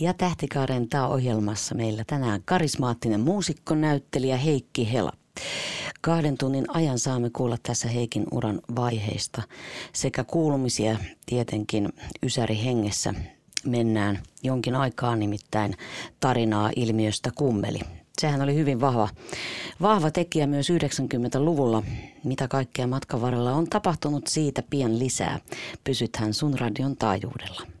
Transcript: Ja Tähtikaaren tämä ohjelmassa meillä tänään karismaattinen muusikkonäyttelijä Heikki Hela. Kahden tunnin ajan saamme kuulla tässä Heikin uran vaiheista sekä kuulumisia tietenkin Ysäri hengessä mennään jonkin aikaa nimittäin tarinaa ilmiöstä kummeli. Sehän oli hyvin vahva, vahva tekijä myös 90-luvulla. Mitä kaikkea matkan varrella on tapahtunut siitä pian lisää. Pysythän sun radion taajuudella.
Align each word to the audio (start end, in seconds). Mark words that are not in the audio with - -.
Ja 0.00 0.14
Tähtikaaren 0.14 0.88
tämä 0.88 1.08
ohjelmassa 1.08 1.74
meillä 1.74 2.04
tänään 2.06 2.42
karismaattinen 2.44 3.20
muusikkonäyttelijä 3.20 4.36
Heikki 4.36 4.92
Hela. 4.92 5.12
Kahden 6.00 6.38
tunnin 6.38 6.64
ajan 6.68 6.98
saamme 6.98 7.30
kuulla 7.30 7.56
tässä 7.62 7.88
Heikin 7.88 8.24
uran 8.32 8.60
vaiheista 8.76 9.42
sekä 9.92 10.24
kuulumisia 10.24 10.98
tietenkin 11.26 11.88
Ysäri 12.22 12.64
hengessä 12.64 13.14
mennään 13.66 14.18
jonkin 14.42 14.74
aikaa 14.74 15.16
nimittäin 15.16 15.74
tarinaa 16.20 16.70
ilmiöstä 16.76 17.30
kummeli. 17.34 17.80
Sehän 18.20 18.42
oli 18.42 18.54
hyvin 18.54 18.80
vahva, 18.80 19.08
vahva 19.80 20.10
tekijä 20.10 20.46
myös 20.46 20.70
90-luvulla. 20.70 21.82
Mitä 22.24 22.48
kaikkea 22.48 22.86
matkan 22.86 23.20
varrella 23.20 23.52
on 23.52 23.68
tapahtunut 23.70 24.26
siitä 24.26 24.62
pian 24.70 24.98
lisää. 24.98 25.40
Pysythän 25.84 26.34
sun 26.34 26.58
radion 26.58 26.96
taajuudella. 26.96 27.79